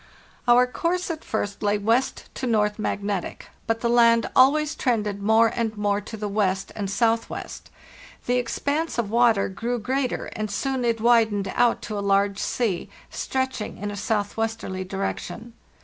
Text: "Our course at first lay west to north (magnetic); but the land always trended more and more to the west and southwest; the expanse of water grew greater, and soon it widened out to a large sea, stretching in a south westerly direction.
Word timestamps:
"Our 0.47 0.65
course 0.65 1.11
at 1.11 1.23
first 1.23 1.61
lay 1.61 1.77
west 1.77 2.27
to 2.33 2.47
north 2.47 2.79
(magnetic); 2.79 3.49
but 3.67 3.81
the 3.81 3.87
land 3.87 4.27
always 4.35 4.73
trended 4.73 5.21
more 5.21 5.49
and 5.49 5.77
more 5.77 6.01
to 6.01 6.17
the 6.17 6.27
west 6.27 6.71
and 6.75 6.89
southwest; 6.89 7.69
the 8.25 8.37
expanse 8.37 8.97
of 8.97 9.11
water 9.11 9.47
grew 9.47 9.77
greater, 9.77 10.25
and 10.35 10.49
soon 10.49 10.83
it 10.85 10.99
widened 11.01 11.53
out 11.55 11.83
to 11.83 11.99
a 11.99 11.99
large 11.99 12.39
sea, 12.39 12.89
stretching 13.11 13.77
in 13.77 13.91
a 13.91 13.95
south 13.95 14.35
westerly 14.37 14.83
direction. 14.83 15.53